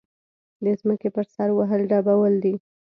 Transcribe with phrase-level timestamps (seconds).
[0.63, 2.55] د ځمکې پر سر وهل ډبول دي.